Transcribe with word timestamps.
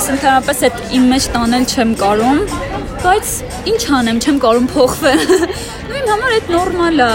ես 0.00 0.06
ընդհանրապես 0.14 0.60
այդ 0.64 0.76
իմ 0.96 1.02
մեջ 1.12 1.24
տանել 1.34 1.64
չեմ 1.68 1.90
կարում, 2.00 2.38
բայց 3.02 3.32
ինչ 3.68 3.80
անեմ, 3.98 4.20
չեմ 4.24 4.36
կարում 4.44 4.68
փոխվել։ 4.72 5.24
Ու 5.90 5.98
իմ 5.98 6.06
համար 6.12 6.36
այդ 6.36 6.48
նորմալ 6.54 7.02
է։ 7.04 7.08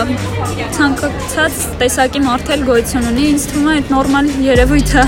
Ցանկացած 0.75 1.63
տեսակի 1.81 2.21
մարդ 2.27 2.51
էլ 2.55 2.65
գոյություն 2.67 3.07
ունի, 3.09 3.25
ինձ 3.31 3.47
թվում 3.49 3.71
է 3.71 3.73
այդ 3.79 3.89
նորմալ 3.95 4.29
երևույթ 4.45 4.93
է։ 5.01 5.07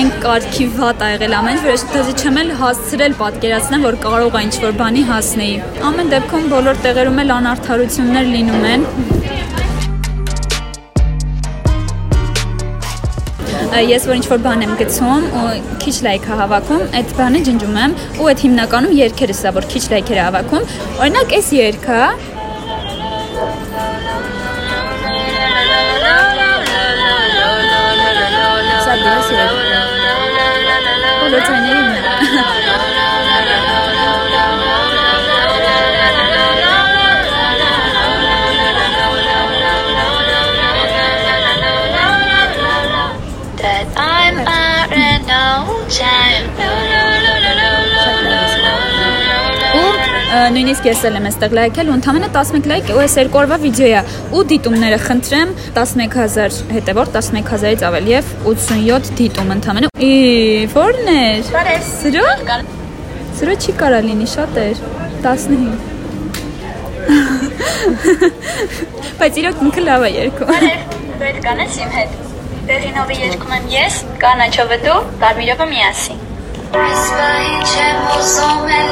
այն 0.00 0.10
կարգի 0.22 0.66
վատ 0.78 1.02
ա 1.04 1.08
եղել 1.10 1.34
ամեն 1.36 1.56
ինչ, 1.58 1.62
որ 1.66 1.74
ես 1.74 1.82
դեռ 1.92 2.10
չեմ 2.22 2.36
էլ 2.40 2.52
հասցրել 2.60 3.16
պատկերացնել, 3.20 3.82
որ 3.84 3.96
կարող 4.06 4.38
է 4.38 4.44
ինչ-որ 4.46 4.76
բանի 4.80 5.02
հասնեի։ 5.10 5.56
Ամեն 5.90 6.12
դեպքում 6.14 6.46
բոլոր 6.54 6.84
տեղերում 6.86 7.20
էլ 7.26 7.34
անարթարություններ 7.36 8.30
լինում 8.30 8.68
են, 8.70 8.86
ես 13.70 14.06
որ 14.08 14.16
ինչ-որ 14.18 14.40
բան 14.42 14.62
եմ 14.66 14.72
գցում 14.80 15.26
ու 15.40 15.50
քիչ 15.82 15.94
լայք 16.06 16.24
է 16.26 16.38
հավաքում, 16.40 16.82
այդ 16.98 17.12
բանը 17.18 17.42
ջնջում 17.46 17.76
եմ 17.82 17.92
ու 18.18 18.26
այդ 18.30 18.42
հիմնականում 18.44 18.96
երգերս 18.98 19.42
է, 19.46 19.52
որ 19.56 19.68
քիչ 19.70 19.84
լայքեր 19.94 20.18
է 20.18 20.24
հավաքում։ 20.26 20.64
Օրինակ, 21.06 21.34
այս 21.38 21.48
երգը 21.54 22.02
Սա 28.80 28.94
դες 29.04 29.28
երգ։ 29.38 29.56
Բոլոր 31.20 31.42
ձայներին 31.46 32.99
նույնիսկ 50.80 50.96
ես 50.96 51.04
էլ 51.04 51.12
եմ 51.18 51.26
այստեղ 51.28 51.52
լայքել 51.56 51.88
ու 51.90 51.94
ընդամենը 51.98 52.28
11 52.32 52.68
լայք 52.70 52.86
ու 52.94 53.00
այս 53.02 53.14
երկու 53.20 53.38
օրվա 53.40 53.56
վիդեոյ 53.60 53.92
է 53.92 54.00
ու 54.32 54.44
դիտումները 54.50 54.98
խնդրեմ 55.04 55.50
11000 55.76 56.54
հետևորդ 56.72 57.12
11000-ից 57.20 57.80
ավելի 57.90 58.10
եւ 58.14 58.24
87 58.48 59.10
դիտում 59.18 59.50
ընդամենը 59.56 59.88
ի 60.00 60.02
ո՞րն 60.72 61.08
էր 61.12 61.40
սրո 61.90 62.24
սրո 63.40 63.54
չի 63.60 63.72
կարա 63.82 63.98
լինի 64.08 64.28
շատ 64.32 64.52
էր 64.64 64.76
15 65.26 65.68
բայց 69.20 69.34
իրոք 69.44 69.58
ինքը 69.68 69.82
լավ 69.84 70.00
է 70.08 70.10
երկու 70.16 70.48
Բարև, 70.48 70.64
դու 71.20 71.28
այդ 71.28 71.38
կանես 71.44 71.72
իմ 71.84 71.92
հետ։ 71.98 72.10
Բերինովի 72.70 73.16
երգում 73.20 73.52
եմ 73.58 73.66
ես, 73.74 73.94
կանաչովը 74.22 74.78
դու, 74.86 75.00
կարմիրովը 75.24 75.66
միասին։ 75.74 76.18
Այս 76.80 77.04
բային 77.18 77.60
չեմ 77.66 77.96
ուզում 78.14 78.64
էլ 78.78 78.89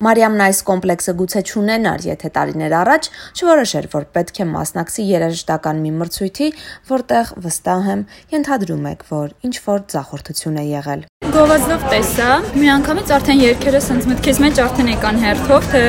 Մարիամն 0.00 0.40
այս 0.40 0.58
կոմպլեքսը 0.64 1.12
գուցե 1.18 1.40
չունենար, 1.44 2.04
եթե 2.08 2.28
տարիներ 2.32 2.74
առաջ 2.78 3.08
չորոշեր, 3.36 3.88
որ 3.92 4.04
պետք 4.16 4.38
է 4.40 4.44
մասնակցի 4.48 5.02
երաժշտական 5.04 5.82
մի 5.84 5.90
մրցույթի, 6.00 6.48
որտեղ 6.88 7.32
վստահ 7.44 7.90
եմ, 7.94 8.04
ենթադրում 8.32 8.86
եք, 8.90 9.04
որ 9.10 9.34
ինչ 9.44 9.54
որ 9.66 9.82
ձախորդություն 9.92 10.56
է 10.56 10.64
եղել։ 10.70 11.02
գովազդով 11.36 11.84
տեսա 11.92 12.30
մի 12.56 12.70
անգամից 12.78 13.12
արդեն 13.18 13.42
երկերը 13.44 13.82
սենց 13.90 14.08
մտքից 14.08 14.40
մեջ 14.46 14.62
արդեն 14.64 14.88
եկան 14.94 15.20
հերթով 15.26 15.68
թե 15.74 15.84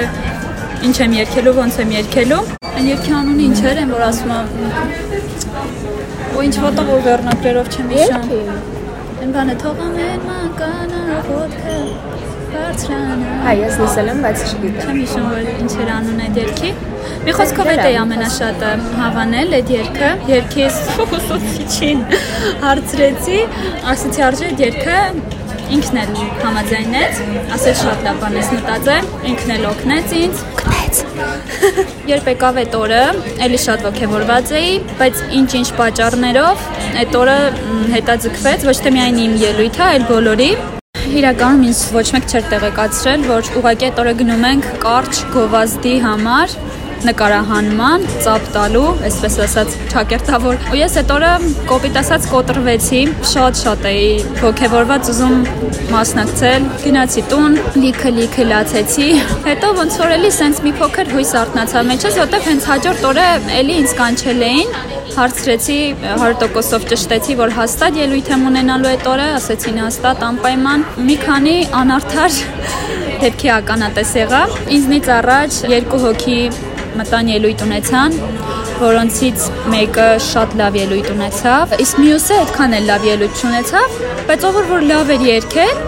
ինչ 0.91 0.95
եմ 1.07 1.15
երկելու 1.21 1.55
ոնց 1.61 1.79
եմ 1.85 1.95
երկելու 1.95 2.41
այն 2.67 2.91
երկի 2.91 3.15
անունը 3.21 3.47
ինչ 3.47 3.59
էր 3.71 3.81
են 3.85 3.95
որ 3.95 4.05
ասում 4.09 4.35
եմ 4.35 4.47
ու 6.35 6.45
ինչ 6.49 6.55
ոտը 6.67 6.85
որ 6.91 7.07
վերնակրերով 7.07 7.71
չեմ 7.71 7.95
հիշում 7.95 8.27
այն 9.21 9.33
բանը 9.39 9.57
թողամ 9.63 9.97
են 10.09 10.27
մանկանա 10.27 11.23
ոտքը 11.31 12.30
բարձրանա 12.53 13.31
Հա, 13.41 13.51
ես 13.57 13.77
լսել 13.81 14.09
եմ, 14.11 14.19
բայց 14.21 14.41
չգիտեմ։ 14.45 14.81
Չեմ 14.85 14.97
հիշում 15.01 15.27
որ 15.31 15.47
ինչ 15.63 15.71
էր 15.81 15.91
անունը 15.95 16.25
այդ 16.27 16.39
երգի։ 16.41 16.71
Մի 17.25 17.33
խոսքով 17.37 17.69
այդ 17.71 17.81
է 17.87 17.91
ամենաշատը 18.01 18.71
հավանել 18.99 19.55
այդ 19.57 19.71
երգը։ 19.75 20.09
Երգից 20.31 20.79
ուսուցիչին 21.05 22.03
հարցրեցի, 22.65 23.39
ասացի 23.93 24.25
արժե 24.27 24.49
այդ 24.51 24.63
երգը 24.65 24.99
ինքն 25.71 25.99
էլ 26.01 26.15
համաձայնեց, 26.41 27.19
ասեց 27.55 27.81
շատ 27.81 28.01
լավ 28.07 28.17
բան 28.21 28.37
ես 28.41 28.49
մտածել, 28.57 29.07
ինքն 29.31 29.53
էլ 29.55 29.67
օգնեց 29.69 30.15
ինձ։ 30.19 30.43
Օգնեց։ 30.51 30.99
Երբ 32.11 32.29
եկավ 32.31 32.59
այդ 32.65 32.75
օրը, 32.81 33.01
ելի 33.45 33.61
շատ 33.65 33.87
ողջավորված 33.87 34.53
էի, 34.59 34.75
բայց 34.99 35.23
ինչ-ինչ 35.39 35.65
պատճառներով 35.79 36.67
այդ 37.05 37.17
օրը 37.21 37.39
հետաձգվեց 37.95 38.69
ոչ 38.73 38.77
թե 38.83 38.95
միայն 38.99 39.25
իմ 39.29 39.41
ելույթը, 39.47 39.87
այլ 39.87 40.07
բոլորի, 40.11 40.51
Իրականում 41.11 41.63
ինձ 41.67 41.79
ոչ 41.91 42.05
մեկ 42.15 42.27
չէր 42.31 42.45
տեղեկացրել, 42.51 43.23
որ 43.27 43.47
ուղղակի 43.59 43.87
այդ 43.87 43.97
օրը 44.03 44.11
գնում 44.21 44.45
ենք 44.47 44.67
կարճ 44.85 45.17
գովազդի 45.33 45.95
համար 46.05 46.53
նկարահանման, 47.01 48.05
ծապ 48.23 48.47
տալու, 48.53 48.89
այսպես 49.07 49.35
ասած, 49.45 49.75
ճակերտավոր։ 49.91 50.67
Ու 50.71 50.77
ես 50.79 50.95
այդ 51.01 51.13
օրը 51.15 51.31
կոպիտ 51.71 51.99
ասած 52.01 52.27
կոտրվեցի, 52.31 53.01
շատ-շատ 53.31 53.87
էի 53.91 54.07
ողջավորված 54.43 55.11
ուզում 55.15 55.35
մասնակցել, 55.95 56.69
գնացի 56.85 57.25
տուն, 57.33 57.59
լիքը 57.81 58.13
լիքը 58.21 58.47
լացեցի։ 58.53 59.09
Հետո 59.49 59.73
ոնց 59.81 59.99
որ 60.05 60.15
էլի 60.19 60.31
սենց 60.37 60.63
մի 60.67 60.75
փոքր 60.79 61.13
հույս 61.17 61.35
արտնացա 61.41 61.85
մեջս, 61.91 62.19
որտեղ 62.21 62.49
հենց 62.51 62.71
հաջորդ 62.71 63.07
օրը 63.11 63.29
էլի 63.61 63.79
ինձ 63.81 63.97
կանչել 64.01 64.45
էին 64.51 64.75
հարցրեցի 65.15 65.77
100%-ով 66.01 66.85
ճշտեցի, 66.91 67.35
որ 67.41 67.53
հաստատ 67.57 67.99
ելույթ 68.01 68.31
եմ 68.35 68.45
ունենալու 68.51 68.89
այդ 68.91 69.07
օրը, 69.11 69.27
ասեցին 69.37 69.79
հաստատ 69.81 70.25
անպայման։ 70.27 70.85
Մի 71.07 71.17
քանի 71.21 71.55
անարդար 71.81 72.37
դեպքի 73.21 73.51
ականատես 73.57 74.13
եղա։ 74.21 74.41
Ինձնից 74.77 75.09
առաջ 75.17 75.59
երկու 75.75 76.01
հոգի 76.05 76.39
մտան 77.01 77.31
ելույթ 77.31 77.65
ունեցան, 77.67 78.17
որոնցից 78.81 79.43
մեկը 79.71 80.07
շատ 80.25 80.55
լավ 80.61 80.77
ելույթ 80.81 81.11
ունեցավ, 81.13 81.75
իսկ 81.85 82.01
մյուսը 82.01 82.39
այդքան 82.41 82.75
էլ 82.79 82.87
լավ 82.91 83.05
ելույթ 83.11 83.41
չունեցավ, 83.41 83.99
բայց 84.31 84.47
ով 84.49 84.59
որ 84.71 84.87
լավ 84.91 85.13
էր 85.15 85.25
երկել, 85.27 85.83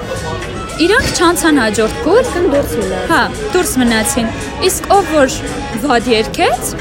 իրանք 0.83 1.09
չանցան 1.13 1.59
հաջորդ 1.61 1.99
փուլ, 2.03 2.23
դուրս 2.53 2.73
մնաց։ 2.79 3.03
հա, 3.11 3.19
դուրս 3.53 3.73
մնացին։ 3.81 4.29
Իսկ 4.67 4.87
ով 4.95 5.11
որ 5.13 5.35
վատ 5.83 6.09
երկեց, 6.11 6.71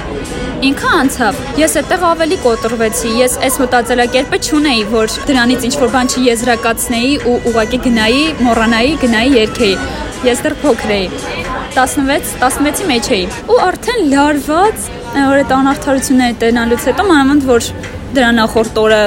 ինքը 0.69 0.91
անցավ։ 1.03 1.39
Ես 1.61 1.77
այդտեղ 1.81 2.07
ավելի 2.09 2.39
կոտրվեցի։ 2.47 3.13
Ես 3.19 3.37
այս 3.49 3.59
մտածելակերպը 3.63 4.41
չունեի, 4.49 4.83
որ 4.93 5.17
դրանից 5.29 5.67
ինչ 5.69 5.75
որ 5.83 5.93
բան 5.97 6.13
չեզրակացնեի 6.13 7.15
ու 7.31 7.37
ուղակի 7.53 7.81
գնայի, 7.87 8.25
մոռանայի, 8.47 8.93
գնայի 9.05 9.35
երկեի։ 9.39 9.75
Ես 10.29 10.45
դեռ 10.47 10.59
փոքր 10.63 10.95
էի։ 10.99 11.09
16, 11.73 12.37
16-ի 12.43 12.91
մեջ 12.91 13.11
էի։ 13.17 13.25
Ու 13.53 13.59
արդեն 13.69 14.03
լարված, 14.13 14.87
որ 15.17 15.43
այդ 15.43 15.57
անարթարությունները 15.57 16.39
տենալուց 16.43 16.87
հետո 16.91 17.07
մանավանդ 17.09 17.49
որ 17.49 17.71
դրա 18.17 18.31
նախորդ 18.37 18.79
օրը 18.83 19.01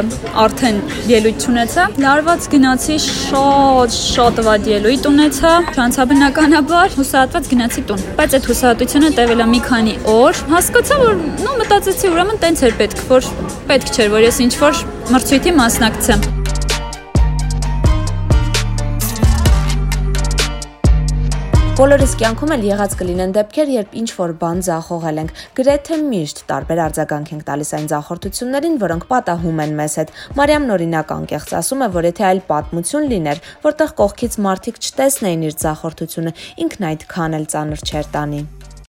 արդեն 0.44 0.78
ելույթ 1.12 1.46
ունեցա։ 1.52 1.86
Լարված 2.06 2.48
գնացի 2.54 2.98
շատ 3.06 3.98
շատ 3.98 4.42
վատ 4.48 4.70
ելույթ 4.72 5.10
ունեցա, 5.12 5.52
հանցաբնականաբար 5.80 6.96
հուսահատված 7.00 7.52
գնացի 7.56 7.84
տուն։ 7.90 8.06
Բայց 8.22 8.38
այդ 8.40 8.50
հուսահատությունը 8.52 9.12
տևել 9.20 9.44
է 9.46 9.50
մի 9.56 9.62
քանի 9.70 9.98
օր։ 10.16 10.42
Հասկացա, 10.56 11.02
որ 11.04 11.20
նո 11.46 11.58
մտածեցի, 11.62 12.16
ուրեմն 12.16 12.42
տենց 12.46 12.66
էր 12.70 12.80
պետք, 12.82 13.06
որ 13.12 13.30
պետք 13.70 13.94
չէր, 13.94 14.10
որ 14.16 14.26
ես 14.30 14.42
ինչ 14.48 14.56
որ 14.64 14.82
մրցույթի 15.14 15.56
մասնակցեմ։ 15.62 16.35
Բոլորիս 21.76 22.14
կյանքում 22.16 22.52
էլ 22.56 22.62
եղած 22.64 22.94
կլինեն 23.02 23.34
դեպքեր, 23.36 23.72
երբ 23.74 23.96
ինչ 24.00 24.06
որ 24.16 24.34
բան 24.40 24.62
ձախողել 24.64 25.18
ենք։ 25.20 25.32
Գրեթե 25.58 25.98
միշտ 26.06 26.38
տարբեր 26.48 26.82
արձագանք 26.86 27.34
ենք 27.34 27.44
տալիս 27.50 27.72
այն 27.76 27.90
ձախորդություններին, 27.92 28.78
որոնք 28.86 29.08
պատահում 29.10 29.60
են 29.66 29.76
մեզ 29.82 29.98
հետ։ 30.00 30.14
Մարիամն 30.40 30.74
օրինակ 30.78 31.12
անկեղծ 31.18 31.52
ասում 31.60 31.84
է, 31.84 31.90
որ 32.00 32.08
եթե 32.08 32.28
այլ 32.30 32.42
պատմություն 32.48 33.10
լիներ, 33.12 33.42
որտեղ 33.68 33.92
կողքից 34.00 34.40
մարդիկ 34.48 34.80
չտեսնեին 34.88 35.44
իր 35.52 35.60
ձախորդությունը, 35.66 36.34
ինքն 36.64 36.88
այդքան 36.96 37.38
էլ 37.42 37.52
ծանր 37.56 37.86
չէր 37.92 38.10
տանի։ 38.16 38.42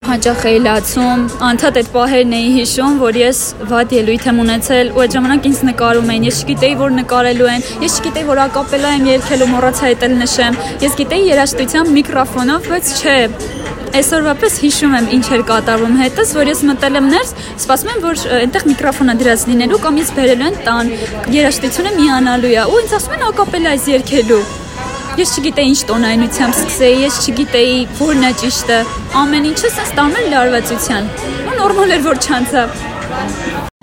Հաճախ 0.04 0.42
էի 0.46 0.58
լացում, 0.62 1.22
անդադ 1.46 1.78
այդ 1.80 1.88
պահերն 1.94 2.34
էի 2.36 2.50
հիշում, 2.56 2.98
որ 3.00 3.16
ես 3.18 3.38
վատ 3.70 3.94
ելույթ 3.96 4.26
եմ 4.30 4.40
ունեցել 4.44 4.90
ու 4.92 5.02
այդ 5.02 5.14
ժամանակ 5.16 5.48
ինձ 5.50 5.62
նկարում 5.68 6.12
էին։ 6.14 6.26
Ես 6.28 6.40
չգիտեի, 6.44 6.76
որ 6.82 6.92
նկարելու 6.96 7.48
են։ 7.52 7.64
Ես 7.86 7.96
չգիտեի, 7.96 8.26
որ 8.28 8.40
ակապելա 8.44 8.92
եմ 8.96 9.08
երգելու, 9.10 9.48
մոռացա 9.56 9.88
այդ 9.90 10.04
էլ 10.06 10.14
նշեմ։ 10.20 10.58
Ես 10.86 10.98
գիտեի 11.00 11.26
երաժշտության 11.32 11.90
միկրոֆոնով, 11.96 12.68
բայց 12.70 12.92
չէ, 12.96 13.16
այսօրվա 13.96 14.34
պես 14.42 14.58
հիշում 14.66 14.96
եմ 15.00 15.06
ինչ 15.16 15.26
էր 15.36 15.44
կատարվում 15.50 15.96
հետս, 16.02 16.32
որ 16.36 16.50
ես 16.52 16.60
մտել 16.70 17.00
եմ 17.00 17.08
ներս, 17.14 17.32
սպասում 17.64 17.92
եմ, 17.94 18.04
որ 18.04 18.22
այնտեղ 18.42 18.68
միկրոֆոնը 18.72 19.16
դրած 19.22 19.46
լինելու 19.52 19.80
կամ 19.86 20.02
ես 20.02 20.12
բերել 20.18 20.46
են 20.50 20.60
տան, 20.66 20.92
երաժշտությունը 21.38 21.96
միանալու 22.02 22.52
է 22.52 22.68
ու 22.76 22.78
ինձ 22.84 22.94
ասում 23.00 23.16
են 23.16 23.26
ակապելայից 23.30 23.90
երգելու։ 23.96 24.44
Ես 25.16 25.30
չգիտեի 25.40 25.70
ինչ 25.72 25.78
տոնայնությամբ 25.88 26.56
սկսեի, 26.60 26.96
ես 27.06 27.14
չգիտեի 27.24 27.76
որն 27.96 28.24
է 28.28 28.32
ճիշտը։ 28.42 28.80
Ամեն 29.16 29.46
ինչը 29.50 29.70
տանում 29.96 30.18
էր 30.20 30.26
լարվածության։ 30.34 31.08
Ու 31.46 31.54
նորմալ 31.56 31.94
էր 31.96 32.02
որ 32.04 32.20
չանցա 32.26 32.64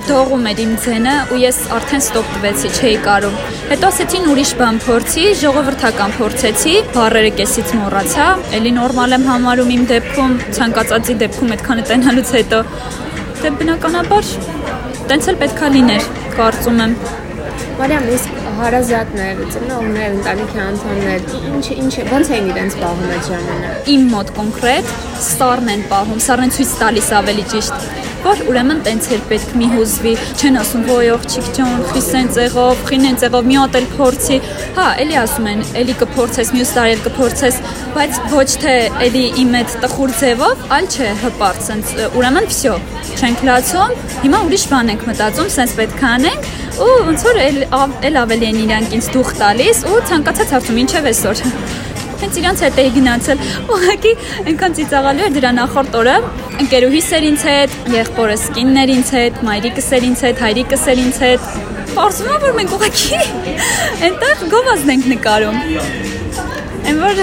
դողում 0.04 0.46
էր 0.52 0.62
իմ 0.64 0.76
ձենը 0.84 1.16
ու 1.34 1.40
ես 1.42 1.58
արդեն 1.74 2.04
ստոպ 2.04 2.30
տվեցի, 2.36 2.72
չէի 2.78 2.94
կարող։ 3.08 3.36
Հետո 3.72 3.90
ասեցին 3.90 4.30
ուրիշ 4.34 4.52
բան 4.62 4.80
փորձի, 4.86 5.26
ժողովրդական 5.42 6.16
փորձեցի, 6.20 6.74
բառերը 6.94 7.34
կեսից 7.40 7.74
մոռացա, 7.82 8.28
ելի 8.60 8.74
նորմալ 8.78 9.18
եմ 9.18 9.28
համարում 9.32 9.74
իմ 9.78 9.86
դեպքում, 9.94 10.38
ցանկացածի 10.60 11.18
դեպքում 11.24 11.54
այդքանը 11.58 11.88
տենալուց 11.94 12.34
հետո։ 12.38 12.64
Դե 13.42 13.54
բնականաբար 13.64 14.34
տենց 15.10 15.34
էլ 15.34 15.40
պետքա 15.44 15.74
լիներ, 15.78 16.10
կարծում 16.38 16.84
եմ։ 16.84 16.98
Մարիամ, 17.80 18.08
իսկ 18.18 18.38
հարազատներ, 18.60 19.42
ծնողներ, 19.56 20.16
ընտանիքի 20.20 20.62
անդամներ, 20.68 21.28
ինչ 21.54 21.66
ինչ 21.74 21.94
ո՞նց 22.04 22.32
էին 22.38 22.50
իրենց 22.54 22.80
պահում 22.84 23.12
այդ 23.18 23.28
ժամանակ։ 23.32 23.92
Իմ 23.94 24.08
մոտ 24.14 24.34
կոնկրետ 24.38 24.96
սառն 25.28 25.74
են 25.74 25.86
պահում, 25.94 26.24
սառն 26.28 26.56
ցույց 26.58 26.74
տալիս 26.84 27.14
ավելի 27.24 27.46
ճիշտ 27.54 27.92
որ 28.24 28.42
ուրեմն 28.48 28.78
տենց 28.86 29.08
էր 29.12 29.24
պետք 29.28 29.56
մի 29.60 29.66
հուզվի, 29.74 30.12
չեն 30.40 30.60
ասում 30.62 30.84
ոյող 30.88 31.26
չիկ 31.28 31.48
ջան, 31.58 31.82
խիսեն 31.90 32.30
ծեղով, 32.38 32.84
խինեն 32.88 33.18
ծեղով 33.20 33.50
մի 33.50 33.58
հատ 33.60 33.76
էլ 33.80 33.88
փորձի։ 33.98 34.38
Հա, 34.78 34.86
էլի 35.04 35.18
ասում 35.24 35.50
են, 35.52 35.64
էլի 35.82 35.96
կփորձես, 36.00 36.54
մյուս 36.56 36.72
տարի 36.78 36.96
էլ 36.96 37.04
կփորձես, 37.10 37.60
բայց 37.98 38.22
ոչ 38.32 38.48
թե 38.64 38.76
էլի 39.10 39.26
իմ 39.44 39.58
այդ 39.60 39.76
տխուր 39.84 40.16
ձևով, 40.24 40.64
այլ 40.78 40.88
չէ 40.94 41.10
հպարտ, 41.24 41.64
սենց 41.68 41.94
ուրեմն 42.14 42.48
վсё, 42.54 42.78
չենք 43.20 43.44
լացում, 43.50 43.98
հիմա 44.24 44.44
ուրիշ 44.48 44.66
բան 44.72 44.94
ենք 44.94 45.08
մտածում, 45.12 45.52
սենց 45.60 45.76
պետք 45.84 46.04
է 46.04 46.08
անենք 46.14 46.52
ու 46.82 46.94
ոնց 47.06 47.24
որ 47.28 47.40
էլ 47.44 47.58
էլ 48.10 48.16
ավելի 48.24 48.48
են 48.50 48.60
իրանք 48.64 48.94
ինձ 48.98 49.08
դուխ 49.14 49.34
տալիս 49.40 49.82
ու 49.90 49.98
ցանկացած 50.10 50.54
հարցում 50.56 50.80
ինչև 50.84 51.10
այսօր 51.12 51.42
հենց 52.24 52.38
իրանց 52.40 52.62
հետ 52.64 52.78
էի 52.82 52.92
գնացել։ 52.96 53.42
Ուղղակի 53.74 54.12
այնքան 54.48 54.76
ծիծաղալու 54.78 55.26
էր 55.28 55.34
դրա 55.38 55.52
նախորդ 55.58 55.98
օրը։ 56.00 56.14
Ընկերուհիս 56.64 57.10
էր 57.18 57.26
ինձ 57.30 57.44
հետ, 57.50 57.76
եղբորս 57.94 58.46
կիններ 58.58 58.94
ինձ 58.94 59.12
հետ, 59.18 59.42
մայրիկս 59.50 59.90
էր 59.98 60.08
ինձ 60.08 60.24
հետ, 60.28 60.44
հայրիկս 60.44 60.86
էր 60.94 61.02
ինձ 61.04 61.20
հետ։ 61.24 61.50
Պարզվում 61.94 62.32
է 62.34 62.38
որ 62.44 62.56
մենք 62.60 62.76
ուղղակի 62.78 63.20
այնտեղ 64.08 64.46
գովազդ 64.54 64.94
ենք 64.94 65.10
նկարում։ 65.14 65.60
Այն 66.84 67.04
որ 67.04 67.22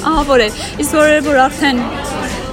ահա 0.00 0.22
որ 0.30 0.46
է։ 0.46 0.48
Իսկ 0.80 0.96
որ 1.00 1.16
որ 1.26 1.42
արդեն 1.48 1.82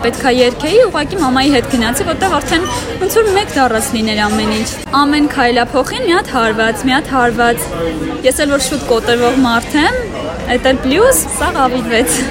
պետքա 0.03 0.33
երկեի, 0.37 0.79
ուղղակի 0.87 1.19
մամայի 1.21 1.53
հետ 1.53 1.69
գնացի, 1.73 2.07
որտեղ 2.07 2.35
արդեն 2.37 2.65
ոնց 3.03 3.17
որ 3.19 3.29
մեկ 3.37 3.53
դառած 3.57 3.91
լիներ 3.97 4.23
ամեն 4.27 4.55
ինչ։ 4.57 4.67
Ամեն 5.01 5.29
քայլափոխին 5.35 6.07
մի 6.07 6.17
հատ 6.17 6.33
հարված, 6.37 6.83
մի 6.87 6.97
հատ 6.97 7.13
հարված։ 7.17 7.69
Ես 8.27 8.43
էլ 8.45 8.57
որ 8.57 8.67
շուտ 8.71 8.89
կոտրվող 8.91 9.39
մարդ 9.47 9.79
եմ, 9.85 10.03
այդ 10.57 10.69
էլ 10.73 10.83
պլյուս, 10.87 11.23
սա 11.37 11.53
ավիվեց։ 11.67 12.21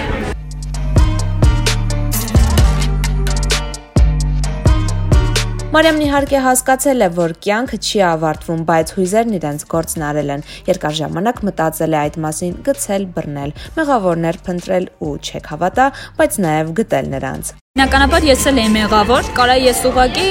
Մարիամն 5.76 6.04
իհարկե 6.06 6.40
հասկացել 6.40 7.04
է, 7.04 7.06
որ 7.12 7.32
կյանքը 7.44 7.78
չի 7.84 7.98
ավարտվում, 8.08 8.60
բայց 8.70 8.92
հույզերն 8.96 9.34
իրենց 9.36 9.64
գործն 9.68 10.04
արել 10.08 10.32
են։ 10.32 10.44
Երկար 10.70 10.94
ժամանակ 11.00 11.42
մտածել 11.48 11.96
է 11.96 11.98
այդ 12.00 12.16
մասին, 12.24 12.54
գցել, 12.64 13.04
բռնել, 13.18 13.52
մեղավորներ 13.76 14.38
փնտրել 14.46 14.88
ու 15.04 15.12
չեք 15.20 15.50
հավատա, 15.52 15.90
բայց 16.16 16.38
նաև 16.46 16.72
գտել 16.80 17.12
նրանց։ 17.12 17.52
Բնականաբար 17.76 18.24
ես 18.24 18.46
էլ 18.48 18.60
եմ 18.62 18.76
մեղավոր, 18.80 19.28
կարա 19.36 19.56
ես 19.66 19.82
ուղակի 19.90 20.28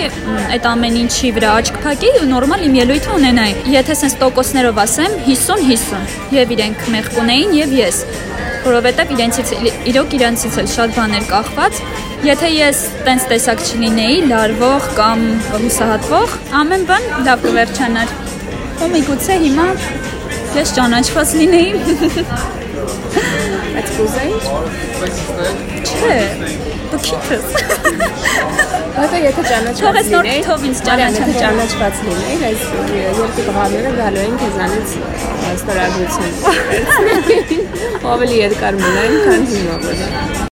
այդ 0.55 0.65
ամեն 0.65 0.95
ինչի 1.05 1.29
վրա 1.35 1.51
աչք 1.61 1.77
փակի 1.85 2.13
ու 2.23 2.29
նորմալ 2.31 2.63
իմ 2.65 2.79
ելույթը 2.81 3.11
ունենայի։ 3.19 3.53
Եթե 3.75 3.99
sense 4.01 4.17
տոկոսներով 4.23 4.81
ասեմ 4.81 5.19
50-50, 5.29 6.17
եւ 6.41 6.55
իրենք 6.57 6.89
մեղ 6.95 7.11
կունեին 7.19 7.53
եւ 7.61 7.77
ես, 7.85 8.01
որովհետեւ 8.65 9.15
իրենցից 9.15 9.53
իրոք 9.93 10.17
իրենցից 10.19 10.59
էլ 10.61 10.69
շատ 10.75 10.95
բաներ 10.99 11.25
կախված 11.29 11.81
Եթե 12.25 12.47
ես 12.49 12.79
տենց 13.05 13.25
տեսակ 13.29 13.59
չլինեի, 13.69 14.15
լարվող 14.31 14.87
կամ 14.97 15.25
հուսահատվող, 15.51 16.33
ամեն 16.61 16.85
բան 16.89 17.05
լավ 17.27 17.43
կվերջանար։ 17.45 18.15
Ու 18.81 18.89
միգուցե 18.95 19.37
հիմա 19.43 19.67
ես 20.57 20.73
ճանաչված 20.79 21.35
լինեի։ 21.41 21.69
Բայց 23.75 23.89
կուզեի։ 23.95 24.35
Չէ, 25.85 26.19
դու 26.91 26.99
քիթս։ 27.05 27.47
Բայց 28.95 29.15
եթե 29.19 29.43
ճանաչված 29.49 30.07
լինեի, 30.13 30.15
թող 30.15 30.29
ես 30.29 30.39
թող 30.47 30.63
ինձ 30.69 30.79
ճանաչած 30.87 31.33
ճանաչված 31.41 32.01
լինեի, 32.07 32.37
այս 32.51 32.63
երկու 33.01 33.45
տղաները 33.49 33.93
գալու 33.99 34.25
են 34.29 34.39
քեզանից 34.45 34.89
ստորագրություն։ 35.51 36.33
Ավելի 38.15 38.41
երկար 38.45 38.81
մնային, 38.85 39.21
քան 39.27 39.47
հիմա 39.53 40.53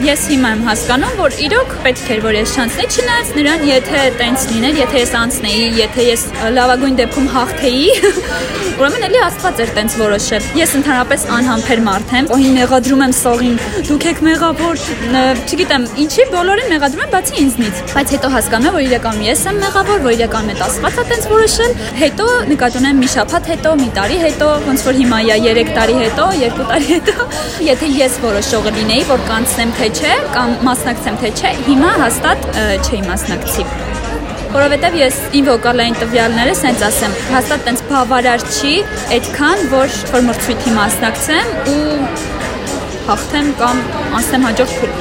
Ես 0.00 0.22
հիմա 0.30 0.50
եմ 0.54 0.60
հասկանում, 0.64 1.18
որ 1.20 1.34
իրոք 1.44 1.72
պետք 1.84 2.06
էր, 2.14 2.20
որ 2.24 2.36
ես 2.38 2.52
չանցնեի, 2.56 2.86
չնայած 2.96 3.32
նրան, 3.36 3.64
եթե 3.68 4.04
տենց 4.16 4.44
լիներ, 4.48 4.78
եթե 4.80 5.00
ես 5.02 5.10
անցնեի, 5.20 5.66
եթե 5.76 6.06
ես 6.06 6.22
լավագույն 6.56 6.96
դեպքում 7.00 7.28
հաղթեի, 7.34 7.82
ուրեմն 8.80 9.04
էլի 9.10 9.20
Աստված 9.26 9.60
էր 9.60 9.74
տենց 9.76 9.96
որոշել։ 10.00 10.46
Ես 10.56 10.72
ընդհանրապես 10.80 11.26
անհամբեր 11.36 11.82
մարդ 11.84 12.14
եմ, 12.16 12.30
օհին 12.32 12.56
մեղադրում 12.56 13.04
եմ 13.04 13.14
սողին, 13.20 13.58
դուք 13.90 14.06
եք 14.08 14.22
մեղավոր, 14.24 14.84
չգիտեմ, 15.50 15.84
ինչի 16.00 16.26
բոլորին 16.32 16.72
մեղադրում 16.72 17.04
եմ, 17.04 17.12
բացի 17.12 17.36
ինձնից։ 17.44 17.84
Բայց 17.90 18.14
հետո 18.16 18.32
հասկանում 18.40 18.70
եմ, 18.70 18.76
որ 18.80 18.86
իրականում 18.88 19.26
ես 19.28 19.44
եմ 19.50 19.60
մեղավոր, 19.60 20.00
որ 20.06 20.16
իրականում 20.16 20.50
է 20.50 20.58
Աստվածը 20.70 21.04
տենց 21.10 21.28
որոշել։ 21.34 21.76
Հետո 22.00 22.26
նկատում 22.50 22.88
եմ 22.88 23.00
մի 23.04 23.10
շաբաթ 23.10 23.50
հետո, 23.50 23.74
մի 23.80 23.88
տարի 24.00 24.18
հետո, 24.24 24.50
ոնց 24.70 24.84
որ 24.88 24.98
հիմա 25.00 25.20
է 25.20 25.38
3 25.50 25.72
տարի 25.76 25.96
հետո, 26.00 26.26
2 26.40 26.68
տարի 26.70 26.88
հետո, 26.90 27.28
եթե 27.70 27.90
ես 28.00 28.18
որոշողը 28.24 28.74
լինեի, 28.80 29.04
որ 29.10 29.24
կանցնեմ 29.30 29.74
թե 29.80 29.89
չէ, 29.94 30.16
կամ 30.34 30.56
մասնակցեմ 30.70 31.20
թե 31.22 31.32
չէ, 31.40 31.54
հիմա 31.68 31.92
հաստատ 32.04 32.48
չէի 32.86 33.02
մասնակցի 33.10 33.68
որովհետև 34.50 34.96
ես 34.98 35.18
իմ 35.38 35.44
վոկալային 35.46 35.96
տվյալները 36.00 36.54
սենց 36.58 36.80
ասեմ, 36.88 37.12
հաստատ 37.30 37.60
տենց 37.68 37.82
բավարար 37.86 38.44
չի 38.50 38.72
այդքան, 39.14 39.62
որ 39.70 39.98
որ 40.10 40.24
մրցույթի 40.26 40.72
մասնակցեմ 40.74 41.52
ու 41.70 41.84
հաղթեմ 43.10 43.52
կամ 43.60 43.84
անցնեմ 44.18 44.48
հաջորդ 44.48 44.74
փուլ։ 44.80 44.92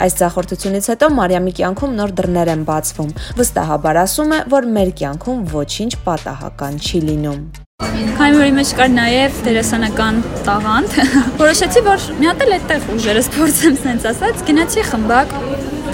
Այս 0.00 0.14
ցախորտությունից 0.20 0.86
հետո 0.92 1.08
Մարիամի 1.16 1.56
կյանքում 1.58 1.96
նոր 1.98 2.14
դռներ 2.20 2.52
են 2.54 2.62
բացվում։ 2.68 3.10
Վստահաբար 3.40 4.02
ասում 4.04 4.36
է, 4.36 4.44
որ 4.56 4.70
մեր 4.76 4.94
կյանքում 5.00 5.42
ոչինչ 5.56 5.92
պատահական 6.06 6.80
չի 6.80 7.04
լինում։ 7.10 7.42
Քանի 7.80 8.36
որ 8.36 8.48
իմեջ 8.50 8.70
կար 8.76 8.90
նաև 8.92 9.36
դերասանական 9.46 10.18
տաղանդ, 10.44 10.96
որոշեցի, 11.40 11.82
որ 11.86 12.02
մի 12.18 12.28
հատ 12.28 12.42
էլ 12.44 12.52
այդտեղ 12.58 12.88
ուժերս 12.96 13.30
փորձեմ 13.36 13.78
sense 13.80 14.10
ասած, 14.10 14.42
գնացի 14.50 14.84
խմբակ 14.90 15.32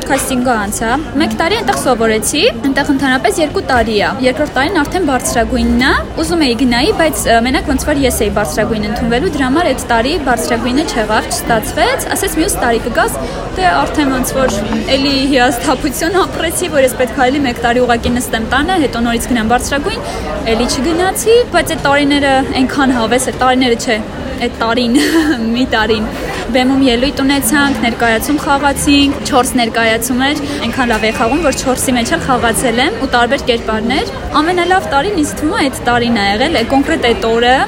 քաստինգը 0.07 0.53
անցա։ 0.53 0.91
1 1.26 1.35
տարի 1.41 1.57
այնտեղ 1.61 1.79
սովորեցի, 1.83 2.43
այնտեղ 2.67 2.91
ընդհանրապես 2.93 3.38
2 3.41 3.62
տարի 3.71 3.97
է։ 3.97 4.11
Երկրորդ 4.26 4.53
տարին 4.57 4.81
արդեն 4.83 5.09
բարձրագույնն 5.11 5.85
է։ 5.87 5.93
Ուզում 6.23 6.45
էի 6.47 6.57
գնայի, 6.62 6.93
բայց 7.00 7.23
մենակ 7.47 7.71
ոնց 7.73 7.87
որ 7.88 8.00
ես 8.05 8.21
էի 8.26 8.31
բարձրագույն 8.37 8.87
ընդունվելու, 8.91 9.33
դրա 9.37 9.47
համար 9.47 9.71
այդ 9.73 9.85
տարի 9.93 10.12
բարձրագույնը 10.26 10.85
չեղավ, 10.93 11.31
չստացվեց։ 11.33 12.07
Ասես 12.17 12.37
մյուս 12.41 12.57
տարի 12.67 12.81
կգաս, 12.87 13.17
դե 13.57 13.67
արդեն 13.73 14.12
ոնց 14.17 14.35
որ 14.37 14.57
էլի 14.97 15.15
հիասթափություն 15.33 16.21
ապրեցի, 16.26 16.71
որ 16.76 16.87
ես 16.87 16.97
պետք 17.00 17.17
է 17.17 17.26
էլի 17.26 17.41
1 17.47 17.62
տարի 17.67 17.85
ուղակի 17.87 18.12
նստեմ 18.17 18.50
տանը, 18.53 18.79
հետո 18.87 19.03
նորից 19.07 19.29
գնամ 19.33 19.50
բարձրագույն, 19.55 20.07
էլի 20.53 20.67
չգնացի, 20.76 21.37
բայց 21.57 21.75
այդ 21.76 21.83
տարիները 21.87 22.35
այնքան 22.61 22.97
հավես, 22.97 23.29
այդ 23.31 23.41
տարիները 23.43 23.79
չէ, 23.87 23.99
այդ 24.45 24.59
տարին, 24.61 24.99
մի 25.55 25.64
տարին 25.73 26.09
բեմում 26.57 26.83
ելույթ 26.87 27.23
ունեցանք, 27.25 27.81
ներկայացում 27.87 28.38
խաղացինք, 28.45 29.16
4 29.31 29.55
ներկայացում 29.61 30.21
էր, 30.26 30.43
այնքան 30.66 30.93
լավ 30.93 31.07
է 31.09 31.14
խաղում, 31.16 31.43
որ 31.47 31.59
4-ի 31.62 31.97
մեջ 31.97 32.12
էլ 32.16 32.23
խաղացել 32.26 32.85
եմ 32.87 33.00
ու 33.02 33.11
տարբեր 33.16 33.49
կերպարներ։ 33.50 34.14
Ամենալավ 34.43 34.93
տարին 34.93 35.19
ինձ 35.25 35.35
թվում 35.40 35.57
է 35.57 35.66
այդ 35.66 35.83
տարին 35.90 36.23
ա 36.23 36.28
եղել, 36.35 36.62
կոնկրետ 36.76 37.11
այդ 37.11 37.28
օրը, 37.33 37.59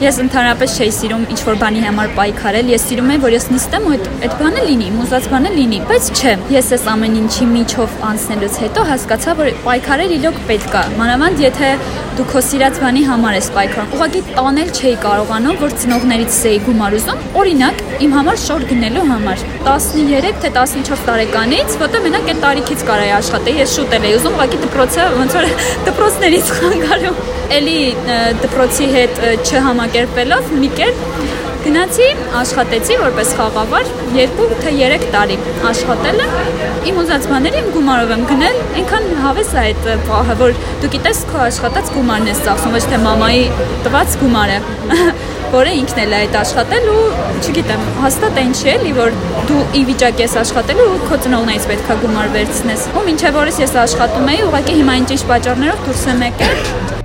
Ես 0.00 0.16
ընդհանրապես 0.22 0.74
չէի 0.80 0.92
սիրում 0.96 1.24
ինչ 1.34 1.40
որ 1.44 1.56
բանի 1.60 1.80
համար 1.84 2.12
պայքարել, 2.16 2.70
ես 2.72 2.84
սիրում 2.88 3.10
եմ, 3.12 3.20
որ 3.20 3.34
ես 3.34 3.46
նստեմ 3.52 3.84
ու 3.84 3.90
այդ 3.96 4.06
այդ 4.24 4.36
բանը 4.40 4.62
լինի, 4.70 4.86
մուզած 4.96 5.26
բանը 5.28 5.50
լինի, 5.58 5.80
բայց 5.90 6.08
չէ։ 6.16 6.32
Ես 6.56 6.70
այս 6.76 6.86
ամեն 6.94 7.18
ինչի 7.20 7.48
միջով 7.50 7.98
անցնելուց 8.08 8.56
հետո 8.64 8.84
հասկացա, 8.90 9.34
որ 9.40 9.50
պայքարել 9.66 10.14
իրոք 10.16 10.38
պետք 10.48 10.78
է։ 10.80 10.84
Մանավանդ 11.00 11.44
եթե 11.44 11.72
դու 12.16 12.26
քո 12.30 12.40
սիրած 12.48 12.78
բանի 12.80 13.02
համար 13.10 13.36
ես 13.36 13.46
պայքարում։ 13.54 13.92
Ուղղակի 13.96 14.20
տանել 14.40 14.72
չէի 14.76 14.94
կարողանում, 15.04 15.58
որ 15.60 15.74
ծնողներից 15.80 16.38
էի 16.50 16.58
գումար 16.66 16.96
ուզում։ 16.98 17.20
Օրինակ, 17.40 17.84
իմ 18.04 18.16
համար 18.16 18.40
շոր 18.44 18.66
գնելու 18.70 19.04
համար 19.10 19.44
13 19.68 20.40
թե 20.42 20.50
14 20.56 21.04
տարեկանից, 21.06 21.76
որտեղ 21.80 22.04
մենակ 22.08 22.30
այդ 22.34 22.42
տարիքից 22.44 22.84
կարայի 22.90 23.14
աշխատեի, 23.20 23.56
ես 23.60 23.76
շուտ 23.78 23.96
էի 24.00 24.12
ուզում, 24.20 24.36
ուղղակի 24.40 24.60
դպրոցը 24.64 25.06
ոնց 25.20 25.36
որ 25.38 25.48
դպրոցներից 25.88 26.52
խանգարում։ 26.60 27.20
Էլի 27.50 27.78
դպրոցի 28.44 28.86
հետ 28.94 29.16
չհամա 29.42 29.86
կազմակերպելով 29.90 30.50
մի 30.54 30.68
կերպ 30.78 30.98
գնացի, 31.64 32.04
աշխատեցի 32.40 32.96
որպես 33.00 33.30
խաղավար 33.38 33.88
2 34.14 34.26
թե 34.62 34.74
3 34.76 35.06
տարի 35.14 35.38
աշխատել 35.70 36.20
եմ։ 36.24 36.36
Իմ 36.90 37.00
ուզած 37.02 37.26
բաները 37.30 37.58
իմ 37.60 37.66
գումարով 37.74 38.12
եմ 38.14 38.22
գնել, 38.30 38.60
այնքան 38.80 39.08
հավես 39.24 39.50
է 39.50 39.58
այդ 39.64 39.88
պահը, 40.06 40.36
որ 40.40 40.54
դու 40.82 40.92
գիտես 40.94 41.24
քո 41.32 41.42
աշխատած 41.48 41.90
գումարն 41.96 42.30
ես 42.30 42.42
ծախսում, 42.46 42.76
ոչ 42.78 42.84
թե 42.86 43.00
մամայի 43.02 43.42
տված 43.88 44.16
գումարը 44.22 44.60
որը 45.58 45.74
ինքն 45.80 46.00
էլ 46.04 46.14
է 46.14 46.20
այդ 46.20 46.38
աշխատել 46.40 46.88
ու 46.94 47.02
չգիտեմ, 47.40 47.84
հաստատ 48.04 48.40
այն 48.44 48.54
չի 48.54 48.72
էլի, 48.76 48.94
որ 49.00 49.18
դու 49.50 49.64
ի 49.74 49.84
վիճակի 49.90 50.26
ես 50.26 50.38
աշխատելու 50.44 50.86
ու 50.94 51.02
քո 51.10 51.20
ծնողներից 51.26 51.68
պետքա 51.72 51.98
գումար 52.04 52.32
վերցնես։ 52.38 52.86
Ու 52.94 53.04
մինչև 53.10 53.42
օրս 53.42 53.60
ես 53.66 53.76
աշխատում 53.88 54.32
էի, 54.36 54.46
ուղղակի 54.46 54.80
հիմա 54.80 54.96
ինչ 55.02 55.12
ճիշտ 55.16 55.30
պատճառներով 55.34 55.86
դուրս 55.90 56.08
եմ 56.14 56.26
եկել 56.30 56.99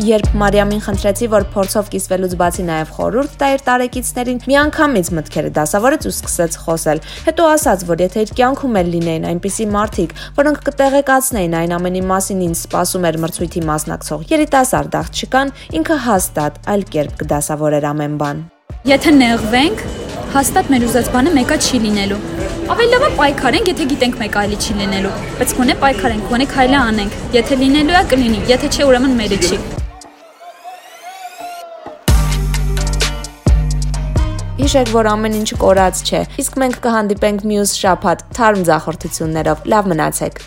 Երբ 0.00 0.30
Մարիամին 0.40 0.78
խնդրեցի, 0.80 1.26
որ 1.28 1.44
փորձով 1.52 1.88
կիսվելուց 1.92 2.34
բացի 2.40 2.62
նաև 2.64 2.92
խորուրդ 2.96 3.32
տա 3.40 3.48
իր 3.52 3.62
տարեկիցներին, 3.66 4.38
միանգամից 4.48 5.10
մտքերը 5.18 5.50
դասավորեց 5.58 6.06
ու 6.08 6.12
սկսեց 6.14 6.56
խոսել։ 6.62 7.02
Հետո 7.26 7.48
ասաց, 7.50 7.84
որ 7.90 8.04
եթե 8.06 8.24
իր 8.24 8.32
կյանքում 8.40 8.78
էլ 8.80 8.88
լինեին 8.94 9.26
այնպիսի 9.30 9.66
մարդիկ, 9.76 10.14
որոնք 10.40 10.62
կտեղեկացնեին 10.70 11.56
այն 11.60 11.74
ամենի 11.76 12.02
մասին, 12.08 12.40
ինչ 12.48 12.56
սպասում 12.64 13.04
էր 13.10 13.18
մրցույթի 13.26 13.62
մասնակցող 13.68 14.24
երիտասարդ 14.30 14.96
աղջկան, 15.04 15.52
ինքը 15.80 15.98
հաստատ 16.08 16.60
այլ 16.72 16.86
կերպ 16.96 17.20
կդասավորեր 17.20 17.88
ամեն 17.90 18.16
բան։ 18.24 18.42
Եթե 18.88 19.12
նեղվենք, 19.20 19.82
հաստատ 20.32 20.70
մեր 20.72 20.84
ուզած 20.88 21.10
բանը 21.12 21.34
մեկա 21.36 21.56
չի 21.60 21.80
լինելու։ 21.84 22.20
Ավելի 22.70 22.88
լավ 22.94 23.04
է 23.04 23.10
պայքարենք, 23.18 23.68
եթե 23.74 23.86
գիտենք 23.90 24.16
մեկ 24.20 24.38
այլի 24.44 24.60
չի 24.62 24.76
լինելու։ 24.78 25.12
Բայց 25.40 25.54
գոնե 25.58 25.76
պայքարենք, 25.82 26.30
գոնե 26.30 26.48
քայլը 26.54 26.80
անենք։ 26.86 27.20
Եթե 27.40 27.60
լինելու 27.66 27.98
է, 27.98 28.06
կլինի, 28.14 28.40
եթե 28.54 28.70
չէ, 28.70 28.88
ուրեմն 28.92 29.20
մերը 29.20 29.40
չի։ 29.50 29.60
Հիշեք, 34.70 34.90
որ 34.94 35.06
ամեն 35.10 35.32
ինչ 35.34 35.48
կորած 35.58 36.02
չէ։ 36.06 36.20
Իսկ 36.38 36.58
մենք 36.62 36.76
կհանդիպենք 36.84 37.42
մյուս 37.50 37.72
շաբաթ 37.80 38.22
թարմ 38.38 38.62
ձախորդություններով։ 38.70 39.68
Լավ 39.74 39.92
մնացեք։ 39.96 40.42